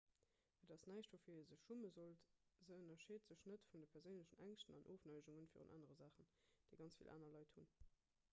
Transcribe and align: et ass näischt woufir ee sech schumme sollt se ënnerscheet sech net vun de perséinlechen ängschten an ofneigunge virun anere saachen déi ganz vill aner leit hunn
et 0.65 0.71
ass 0.75 0.85
näischt 0.91 1.11
woufir 1.15 1.35
ee 1.39 1.43
sech 1.49 1.59
schumme 1.65 1.91
sollt 1.97 2.23
se 2.67 2.77
ënnerscheet 2.77 3.27
sech 3.31 3.45
net 3.51 3.69
vun 3.73 3.85
de 3.85 3.91
perséinlechen 3.93 4.43
ängschten 4.47 4.79
an 4.79 4.89
ofneigunge 4.95 5.47
virun 5.53 5.71
anere 5.79 6.01
saachen 6.03 6.35
déi 6.35 6.83
ganz 6.83 7.01
vill 7.03 7.15
aner 7.19 7.33
leit 7.39 7.57
hunn 7.61 7.73